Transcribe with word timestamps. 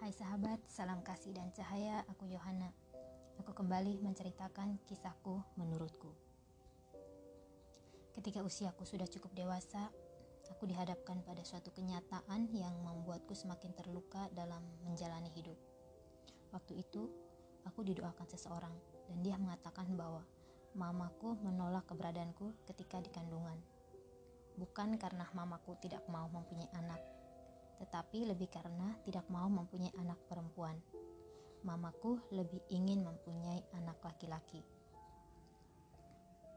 Hai 0.00 0.16
sahabat, 0.16 0.64
salam 0.64 1.04
kasih 1.04 1.36
dan 1.36 1.52
cahaya, 1.52 2.00
aku 2.08 2.24
Yohana. 2.24 2.72
Aku 3.36 3.52
kembali 3.52 4.00
menceritakan 4.00 4.80
kisahku 4.88 5.44
menurutku. 5.60 6.16
Ketika 8.16 8.40
usiaku 8.40 8.88
sudah 8.88 9.04
cukup 9.04 9.36
dewasa, 9.36 9.92
aku 10.48 10.64
dihadapkan 10.64 11.20
pada 11.20 11.44
suatu 11.44 11.68
kenyataan 11.76 12.48
yang 12.56 12.72
membuatku 12.80 13.36
semakin 13.36 13.76
terluka 13.76 14.24
dalam 14.32 14.64
menjalani 14.88 15.28
hidup. 15.36 15.60
Waktu 16.56 16.80
itu, 16.80 17.04
aku 17.68 17.84
didoakan 17.84 18.24
seseorang 18.24 18.72
dan 19.04 19.20
dia 19.20 19.36
mengatakan 19.36 19.84
bahwa 20.00 20.24
mamaku 20.80 21.36
menolak 21.44 21.84
keberadaanku 21.84 22.56
ketika 22.72 23.04
di 23.04 23.12
kandungan. 23.12 23.60
Bukan 24.56 24.96
karena 24.96 25.28
mamaku 25.36 25.76
tidak 25.76 26.00
mau 26.08 26.24
mempunyai 26.32 26.72
anak, 26.72 27.19
tetapi 27.80 28.28
lebih 28.28 28.52
karena 28.52 28.92
tidak 29.08 29.24
mau 29.32 29.48
mempunyai 29.48 29.90
anak 29.96 30.20
perempuan. 30.28 30.76
Mamaku 31.64 32.20
lebih 32.32 32.60
ingin 32.68 33.00
mempunyai 33.00 33.64
anak 33.72 33.96
laki-laki. 34.04 34.60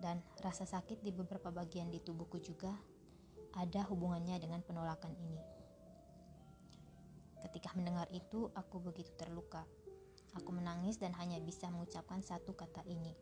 Dan 0.04 0.20
rasa 0.44 0.68
sakit 0.68 1.00
di 1.00 1.16
beberapa 1.16 1.48
bagian 1.48 1.88
di 1.88 2.04
tubuhku 2.04 2.44
juga 2.44 2.76
ada 3.56 3.88
hubungannya 3.88 4.36
dengan 4.36 4.60
penolakan 4.60 5.16
ini. 5.16 5.40
Ketika 7.48 7.72
mendengar 7.76 8.12
itu, 8.12 8.52
aku 8.52 8.84
begitu 8.84 9.16
terluka. 9.16 9.64
Aku 10.36 10.52
menangis 10.52 11.00
dan 11.00 11.16
hanya 11.16 11.40
bisa 11.40 11.72
mengucapkan 11.72 12.20
satu 12.20 12.52
kata 12.56 12.84
ini. 12.88 13.16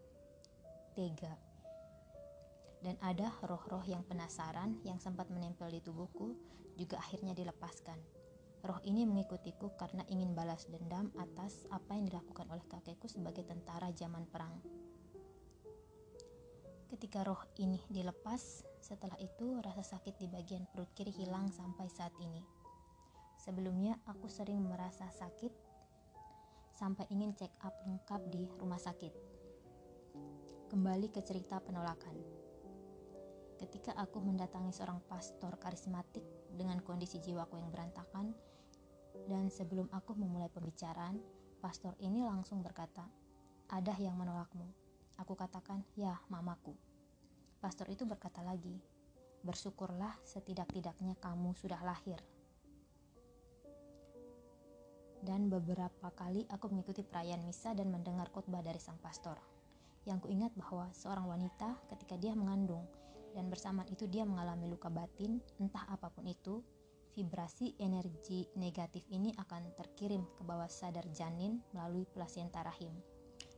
Tega 0.98 1.51
dan 2.82 2.98
ada 3.06 3.30
roh-roh 3.46 3.86
yang 3.86 4.02
penasaran 4.10 4.82
yang 4.82 4.98
sempat 4.98 5.30
menempel 5.30 5.70
di 5.70 5.82
tubuhku 5.82 6.34
juga 6.78 6.98
akhirnya 6.98 7.38
dilepaskan. 7.38 7.98
Roh 8.62 8.78
ini 8.86 9.10
mengikutiku 9.10 9.74
karena 9.74 10.06
ingin 10.10 10.38
balas 10.38 10.70
dendam 10.70 11.10
atas 11.18 11.66
apa 11.74 11.98
yang 11.98 12.10
dilakukan 12.10 12.46
oleh 12.50 12.62
kakekku 12.70 13.10
sebagai 13.10 13.46
tentara 13.46 13.90
zaman 13.94 14.26
perang. 14.30 14.54
Ketika 16.90 17.26
roh 17.26 17.42
ini 17.58 17.82
dilepas, 17.90 18.66
setelah 18.82 19.18
itu 19.18 19.58
rasa 19.66 19.98
sakit 19.98 20.18
di 20.22 20.28
bagian 20.30 20.68
perut 20.70 20.92
kiri 20.94 21.10
hilang 21.10 21.50
sampai 21.50 21.90
saat 21.90 22.14
ini. 22.22 22.44
Sebelumnya 23.42 23.98
aku 24.06 24.30
sering 24.30 24.62
merasa 24.62 25.10
sakit 25.10 25.54
sampai 26.78 27.10
ingin 27.10 27.34
check 27.34 27.54
up 27.66 27.74
lengkap 27.86 28.22
di 28.30 28.46
rumah 28.62 28.78
sakit. 28.78 29.14
Kembali 30.70 31.10
ke 31.10 31.26
cerita 31.26 31.58
penolakan 31.58 32.41
ketika 33.62 33.94
aku 33.94 34.18
mendatangi 34.18 34.74
seorang 34.74 34.98
pastor 35.06 35.54
karismatik 35.62 36.26
dengan 36.58 36.82
kondisi 36.82 37.22
jiwaku 37.22 37.62
yang 37.62 37.70
berantakan 37.70 38.34
dan 39.30 39.54
sebelum 39.54 39.86
aku 39.94 40.18
memulai 40.18 40.50
pembicaraan, 40.50 41.22
pastor 41.62 41.94
ini 42.02 42.26
langsung 42.26 42.66
berkata, 42.66 43.06
"Ada 43.70 43.94
yang 44.02 44.18
menolakmu." 44.18 44.66
Aku 45.22 45.38
katakan, 45.38 45.86
"Ya, 45.94 46.18
mamaku." 46.34 46.74
Pastor 47.62 47.86
itu 47.94 48.10
berkata 48.10 48.42
lagi, 48.42 48.82
"Bersyukurlah 49.46 50.18
setidak-tidaknya 50.26 51.14
kamu 51.22 51.54
sudah 51.54 51.78
lahir." 51.86 52.18
Dan 55.22 55.54
beberapa 55.54 56.10
kali 56.18 56.50
aku 56.50 56.74
mengikuti 56.74 57.06
perayaan 57.06 57.46
misa 57.46 57.78
dan 57.78 57.94
mendengar 57.94 58.34
khotbah 58.34 58.66
dari 58.66 58.82
sang 58.82 58.98
pastor 58.98 59.38
yang 60.10 60.18
kuingat 60.18 60.50
bahwa 60.58 60.90
seorang 60.98 61.30
wanita 61.30 61.78
ketika 61.94 62.18
dia 62.18 62.34
mengandung 62.34 62.90
dan 63.32 63.48
bersamaan 63.48 63.88
itu 63.92 64.08
dia 64.08 64.28
mengalami 64.28 64.68
luka 64.68 64.92
batin, 64.92 65.40
entah 65.60 65.88
apa 65.88 66.12
pun 66.12 66.28
itu, 66.28 66.64
vibrasi 67.16 67.76
energi 67.80 68.48
negatif 68.56 69.04
ini 69.12 69.36
akan 69.36 69.76
terkirim 69.76 70.24
ke 70.36 70.42
bawah 70.48 70.72
sadar 70.72 71.04
janin 71.12 71.60
melalui 71.76 72.08
plasenta 72.08 72.64
rahim. 72.64 72.92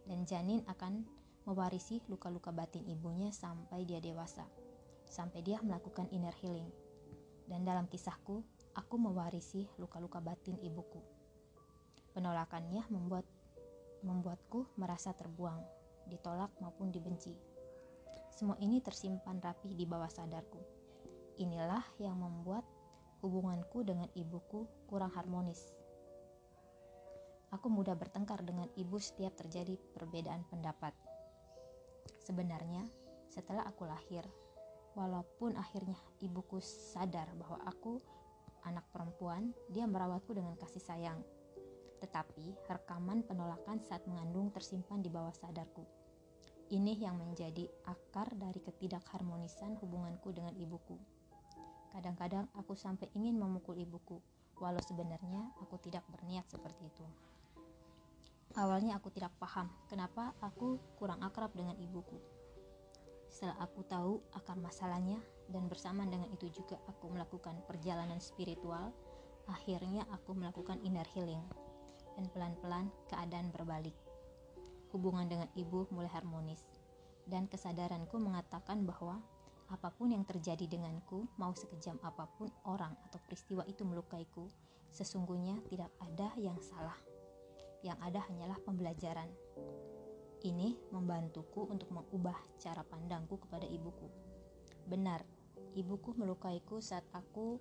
Dan 0.04 0.26
janin 0.26 0.66
akan 0.66 1.06
mewarisi 1.46 2.02
luka-luka 2.10 2.50
batin 2.50 2.84
ibunya 2.90 3.30
sampai 3.30 3.86
dia 3.86 4.02
dewasa, 4.02 4.48
sampai 5.08 5.44
dia 5.46 5.62
melakukan 5.62 6.10
inner 6.12 6.34
healing. 6.42 6.70
Dan 7.46 7.68
dalam 7.68 7.86
kisahku, 7.92 8.42
aku 8.74 8.96
mewarisi 8.98 9.68
luka-luka 9.78 10.24
batin 10.24 10.58
ibuku. 10.64 11.00
Penolakannya 12.14 12.88
membuat 12.90 13.26
membuatku 14.04 14.76
merasa 14.76 15.16
terbuang 15.16 15.64
ditolak 16.12 16.52
maupun 16.60 16.92
dibenci. 16.92 17.53
Semua 18.34 18.58
ini 18.58 18.82
tersimpan 18.82 19.38
rapi 19.38 19.78
di 19.78 19.86
bawah 19.86 20.10
sadarku. 20.10 20.58
Inilah 21.38 21.86
yang 22.02 22.18
membuat 22.18 22.66
hubunganku 23.22 23.86
dengan 23.86 24.10
ibuku 24.18 24.66
kurang 24.90 25.14
harmonis. 25.14 25.62
Aku 27.54 27.70
mudah 27.70 27.94
bertengkar 27.94 28.42
dengan 28.42 28.66
ibu 28.74 28.98
setiap 28.98 29.38
terjadi 29.38 29.78
perbedaan 29.94 30.42
pendapat. 30.50 30.98
Sebenarnya, 32.26 32.82
setelah 33.30 33.70
aku 33.70 33.86
lahir, 33.86 34.26
walaupun 34.98 35.54
akhirnya 35.54 36.02
ibuku 36.26 36.58
sadar 36.58 37.30
bahwa 37.38 37.62
aku 37.70 38.02
anak 38.66 38.90
perempuan, 38.90 39.54
dia 39.70 39.86
merawatku 39.86 40.34
dengan 40.34 40.58
kasih 40.58 40.82
sayang 40.82 41.22
tetapi 42.04 42.52
rekaman 42.68 43.24
penolakan 43.24 43.80
saat 43.80 44.04
mengandung 44.12 44.52
tersimpan 44.52 45.00
di 45.00 45.08
bawah 45.08 45.32
sadarku. 45.32 45.88
Ini 46.72 46.96
yang 46.96 47.20
menjadi 47.20 47.68
akar 47.84 48.32
dari 48.40 48.64
ketidakharmonisan 48.64 49.76
hubunganku 49.84 50.32
dengan 50.32 50.56
ibuku. 50.56 50.96
Kadang-kadang 51.92 52.48
aku 52.56 52.74
sampai 52.74 53.12
ingin 53.14 53.36
memukul 53.36 53.76
ibuku, 53.76 54.18
walau 54.64 54.80
sebenarnya 54.80 55.52
aku 55.60 55.76
tidak 55.84 56.08
berniat 56.08 56.48
seperti 56.48 56.88
itu. 56.88 57.06
Awalnya 58.54 59.02
aku 59.02 59.10
tidak 59.10 59.34
paham 59.42 59.66
kenapa 59.90 60.38
aku 60.40 60.78
kurang 61.02 61.20
akrab 61.26 61.52
dengan 61.58 61.74
ibuku. 61.82 62.22
Setelah 63.28 63.58
aku 63.66 63.82
tahu 63.90 64.22
akar 64.38 64.56
masalahnya 64.62 65.18
dan 65.50 65.66
bersamaan 65.66 66.14
dengan 66.14 66.30
itu 66.30 66.54
juga 66.54 66.78
aku 66.86 67.10
melakukan 67.10 67.58
perjalanan 67.66 68.22
spiritual, 68.22 68.94
akhirnya 69.50 70.06
aku 70.14 70.38
melakukan 70.38 70.78
inner 70.86 71.06
healing 71.18 71.42
dan 72.14 72.30
pelan-pelan 72.30 72.94
keadaan 73.10 73.50
berbalik. 73.50 73.98
Hubungan 74.94 75.26
dengan 75.26 75.50
ibu 75.58 75.90
mulai 75.90 76.14
harmonis, 76.14 76.62
dan 77.26 77.50
kesadaranku 77.50 78.22
mengatakan 78.22 78.86
bahwa 78.86 79.18
apa 79.74 79.90
pun 79.90 80.14
yang 80.14 80.22
terjadi 80.22 80.70
denganku, 80.70 81.26
mau 81.42 81.50
sekejam 81.58 81.98
apa 82.06 82.30
pun 82.38 82.54
orang 82.70 82.94
atau 83.10 83.18
peristiwa 83.26 83.66
itu 83.66 83.82
melukaiku, 83.82 84.46
sesungguhnya 84.94 85.58
tidak 85.66 85.90
ada 85.98 86.30
yang 86.38 86.62
salah. 86.62 86.96
Yang 87.82 87.98
ada 88.06 88.20
hanyalah 88.30 88.60
pembelajaran. 88.62 89.30
Ini 90.46 90.78
membantuku 90.94 91.66
untuk 91.66 91.90
mengubah 91.90 92.38
cara 92.62 92.86
pandangku 92.86 93.42
kepada 93.42 93.66
ibuku. 93.66 94.08
Benar, 94.86 95.26
ibuku 95.74 96.14
melukaiku 96.14 96.84
saat 96.84 97.08
aku 97.10 97.58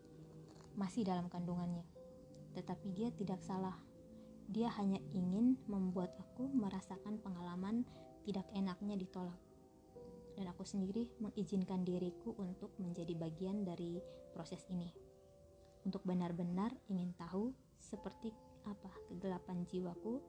masih 0.76 1.08
dalam 1.08 1.32
kandungannya. 1.32 1.86
Tetapi 2.52 2.92
dia 2.92 3.08
tidak 3.14 3.40
salah 3.40 3.74
dia 4.52 4.68
hanya 4.76 5.00
ingin 5.16 5.56
membuat 5.64 6.12
aku 6.20 6.44
merasakan 6.52 7.16
pengalaman 7.24 7.88
tidak 8.28 8.44
enaknya 8.52 9.00
ditolak. 9.00 9.40
Dan 10.36 10.48
aku 10.48 10.64
sendiri 10.68 11.08
mengizinkan 11.24 11.84
diriku 11.88 12.36
untuk 12.36 12.76
menjadi 12.76 13.16
bagian 13.16 13.64
dari 13.64 13.96
proses 14.36 14.64
ini. 14.68 14.92
Untuk 15.88 16.04
benar-benar 16.04 16.72
ingin 16.92 17.16
tahu 17.16 17.56
seperti 17.80 18.30
apa 18.68 18.92
kegelapan 19.08 19.64
jiwaku 19.66 20.20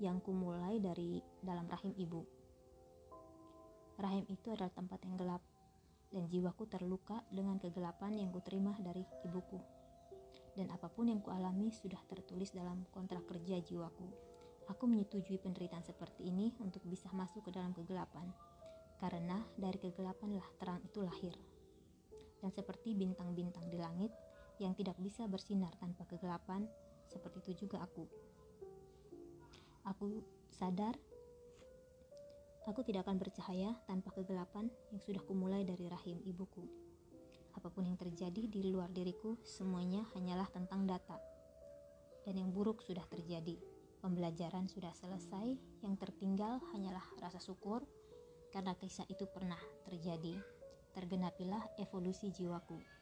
yang 0.00 0.18
kumulai 0.24 0.80
dari 0.80 1.20
dalam 1.44 1.68
rahim 1.68 1.92
ibu. 2.00 2.24
Rahim 4.00 4.24
itu 4.32 4.48
adalah 4.54 4.72
tempat 4.72 5.02
yang 5.04 5.16
gelap, 5.18 5.42
dan 6.08 6.24
jiwaku 6.24 6.64
terluka 6.70 7.20
dengan 7.28 7.60
kegelapan 7.60 8.16
yang 8.16 8.32
kuterima 8.32 8.72
dari 8.80 9.04
ibuku 9.28 9.78
dan 10.58 10.74
apa 10.74 10.90
pun 10.90 11.06
yang 11.06 11.22
kualami 11.22 11.70
sudah 11.70 12.02
tertulis 12.10 12.50
dalam 12.50 12.82
kontrak 12.90 13.22
kerja 13.30 13.62
jiwaku. 13.62 14.10
Aku 14.66 14.90
menyetujui 14.90 15.38
penderitaan 15.38 15.86
seperti 15.86 16.26
ini 16.26 16.50
untuk 16.58 16.82
bisa 16.82 17.06
masuk 17.14 17.46
ke 17.46 17.54
dalam 17.54 17.70
kegelapan, 17.70 18.26
karena 18.98 19.38
dari 19.54 19.78
kegelapanlah 19.78 20.44
terang 20.58 20.82
itu 20.82 20.98
lahir. 21.06 21.32
Dan 22.42 22.50
seperti 22.50 22.98
bintang-bintang 22.98 23.70
di 23.70 23.78
langit 23.78 24.10
yang 24.58 24.74
tidak 24.74 24.98
bisa 24.98 25.30
bersinar 25.30 25.70
tanpa 25.78 26.02
kegelapan, 26.10 26.66
seperti 27.06 27.54
itu 27.54 27.70
juga 27.70 27.86
aku. 27.86 28.04
Aku 29.86 30.26
sadar 30.50 30.98
aku 32.68 32.84
tidak 32.84 33.08
akan 33.08 33.16
bercahaya 33.16 33.72
tanpa 33.88 34.12
kegelapan 34.12 34.68
yang 34.92 35.00
sudah 35.00 35.24
kumulai 35.24 35.64
dari 35.64 35.88
rahim 35.88 36.20
ibuku. 36.28 36.68
Apa 37.54 37.68
pun 37.72 37.86
yang 37.86 37.96
terjadi 37.96 38.48
di 38.48 38.60
luar 38.68 38.90
diriku, 38.92 39.38
semuanya 39.46 40.04
hanyalah 40.16 40.48
tentang 40.50 40.84
data. 40.84 41.16
Dan 42.26 42.40
yang 42.40 42.50
buruk 42.52 42.82
sudah 42.84 43.04
terjadi. 43.08 43.56
Pembelajaran 43.98 44.70
sudah 44.70 44.94
selesai, 44.94 45.58
yang 45.82 45.94
tertinggal 45.98 46.60
hanyalah 46.74 47.04
rasa 47.18 47.42
syukur 47.42 47.82
karena 48.52 48.72
kisah 48.76 49.04
itu 49.08 49.28
pernah 49.28 49.58
terjadi. 49.88 50.36
Tergenapilah 50.92 51.78
evolusi 51.78 52.32
jiwaku. 52.32 52.98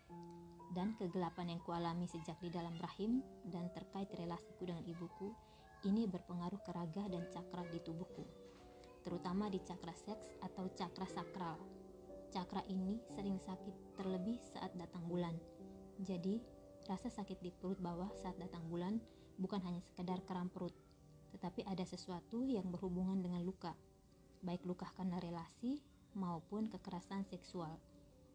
dan 0.74 0.98
kegelapan 0.98 1.56
yang 1.56 1.62
kualami 1.62 2.10
sejak 2.10 2.36
di 2.42 2.50
dalam 2.50 2.74
rahim 2.82 3.22
dan 3.48 3.70
terkait 3.70 4.10
relasiku 4.18 4.66
dengan 4.66 4.82
ibuku 4.84 5.30
ini 5.86 6.08
berpengaruh 6.10 6.58
ke 6.66 6.70
raga 6.74 7.04
dan 7.06 7.22
cakra 7.30 7.62
di 7.70 7.78
tubuhku, 7.78 8.26
terutama 9.06 9.46
di 9.46 9.62
cakra 9.62 9.94
seks 9.94 10.34
atau 10.42 10.66
cakra 10.74 11.06
sakral. 11.06 11.75
Cakra 12.36 12.60
ini 12.68 13.00
sering 13.16 13.40
sakit 13.40 13.96
terlebih 13.96 14.36
saat 14.52 14.68
datang 14.76 15.00
bulan. 15.08 15.32
Jadi, 16.04 16.36
rasa 16.84 17.08
sakit 17.08 17.40
di 17.40 17.48
perut 17.48 17.80
bawah 17.80 18.12
saat 18.12 18.36
datang 18.36 18.60
bulan 18.68 19.00
bukan 19.40 19.56
hanya 19.64 19.80
sekedar 19.80 20.20
kram 20.28 20.52
perut, 20.52 20.76
tetapi 21.32 21.64
ada 21.64 21.80
sesuatu 21.88 22.44
yang 22.44 22.68
berhubungan 22.68 23.24
dengan 23.24 23.40
luka, 23.40 23.72
baik 24.44 24.68
luka 24.68 24.84
karena 25.00 25.16
relasi 25.16 25.80
maupun 26.12 26.68
kekerasan 26.68 27.24
seksual. 27.24 27.72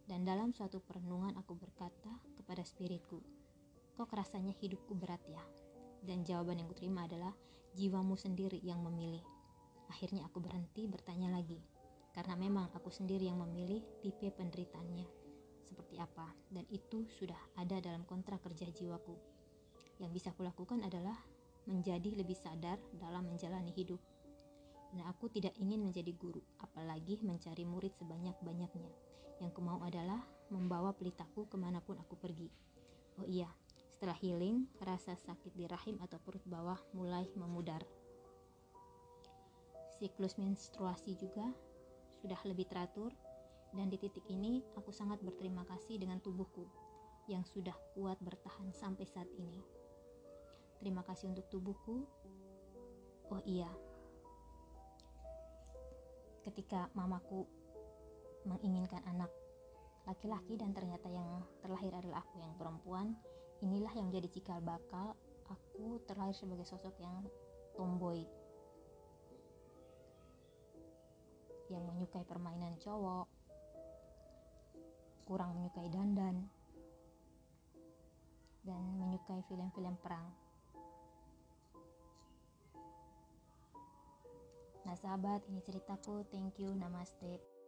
Dan 0.09 0.25
dalam 0.25 0.49
suatu 0.49 0.81
perenungan 0.81 1.37
aku 1.37 1.53
berkata 1.53 2.09
kepada 2.41 2.65
spiritku, 2.65 3.21
kok 4.01 4.09
rasanya 4.17 4.57
hidupku 4.57 4.97
berat 4.97 5.21
ya? 5.29 5.45
Dan 6.01 6.25
jawaban 6.25 6.57
yang 6.57 6.73
kuterima 6.73 7.05
adalah 7.05 7.37
jiwamu 7.77 8.17
sendiri 8.17 8.65
yang 8.65 8.81
memilih. 8.81 9.21
Akhirnya 9.93 10.25
aku 10.25 10.41
berhenti 10.41 10.89
bertanya 10.89 11.29
lagi, 11.29 11.61
karena 12.11 12.35
memang 12.35 12.71
aku 12.75 12.91
sendiri 12.91 13.27
yang 13.27 13.39
memilih 13.39 13.79
tipe 14.03 14.27
penderitaannya 14.31 15.21
seperti 15.71 15.95
apa, 15.95 16.27
dan 16.51 16.67
itu 16.67 17.07
sudah 17.15 17.39
ada 17.55 17.79
dalam 17.79 18.03
kontrak 18.03 18.43
kerja 18.43 18.67
jiwaku. 18.67 19.15
Yang 20.03 20.11
bisa 20.19 20.29
kulakukan 20.35 20.83
adalah 20.83 21.15
menjadi 21.63 22.19
lebih 22.19 22.35
sadar 22.35 22.75
dalam 22.99 23.31
menjalani 23.31 23.71
hidup. 23.71 23.99
Dan 24.91 25.07
aku 25.07 25.31
tidak 25.31 25.55
ingin 25.55 25.79
menjadi 25.79 26.11
guru, 26.19 26.43
apalagi 26.59 27.23
mencari 27.23 27.63
murid 27.63 27.95
sebanyak-banyaknya. 27.95 28.91
Yang 29.39 29.51
ku 29.55 29.63
mau 29.63 29.79
adalah 29.87 30.19
membawa 30.51 30.91
pelitaku 30.91 31.47
ke 31.47 31.55
mana 31.55 31.79
pun 31.79 31.95
aku 31.95 32.19
pergi. 32.19 32.51
Oh 33.15 33.27
iya, 33.27 33.47
setelah 33.95 34.19
healing, 34.19 34.67
rasa 34.83 35.15
sakit 35.15 35.55
di 35.55 35.63
rahim 35.71 35.95
atau 36.03 36.19
perut 36.19 36.43
bawah 36.43 36.77
mulai 36.91 37.31
memudar. 37.39 37.79
Siklus 39.95 40.35
menstruasi 40.35 41.15
juga 41.15 41.47
sudah 42.21 42.37
lebih 42.45 42.69
teratur, 42.69 43.09
dan 43.73 43.89
di 43.89 43.97
titik 43.97 44.23
ini 44.29 44.61
aku 44.77 44.93
sangat 44.93 45.17
berterima 45.25 45.65
kasih 45.65 45.97
dengan 45.97 46.21
tubuhku 46.21 46.69
yang 47.25 47.41
sudah 47.43 47.73
kuat 47.97 48.21
bertahan 48.21 48.69
sampai 48.71 49.09
saat 49.09 49.27
ini. 49.35 49.61
Terima 50.77 51.01
kasih 51.05 51.33
untuk 51.33 51.49
tubuhku. 51.49 52.05
Oh 53.31 53.41
iya, 53.47 53.69
ketika 56.43 56.89
mamaku 56.97 57.45
menginginkan 58.49 59.01
anak 59.05 59.29
laki-laki 60.09 60.57
dan 60.57 60.73
ternyata 60.73 61.05
yang 61.07 61.45
terlahir 61.61 61.93
adalah 61.93 62.25
aku 62.25 62.41
yang 62.41 62.53
perempuan 62.57 63.13
inilah 63.61 63.93
yang 63.93 64.09
menjadi 64.09 64.27
cikal 64.33 64.59
bakal 64.65 65.13
aku 65.45 66.01
terlahir 66.09 66.33
sebagai 66.33 66.65
sosok 66.65 66.97
yang 66.97 67.21
tomboy 67.77 68.25
yang 71.71 71.87
menyukai 71.87 72.27
permainan 72.27 72.75
cowok 72.83 73.25
kurang 75.23 75.55
menyukai 75.55 75.87
dandan 75.87 76.43
dan 78.67 78.83
menyukai 78.99 79.41
film-film 79.47 79.95
perang 80.03 80.27
Nah 84.81 84.97
sahabat, 84.97 85.45
ini 85.47 85.61
ceritaku. 85.61 86.25
Thank 86.33 86.57
you, 86.59 86.73
namaste. 86.73 87.60